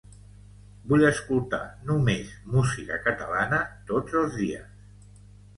[0.93, 1.59] Vull escoltar
[1.91, 3.63] només música catalana
[3.93, 4.85] tots els dies.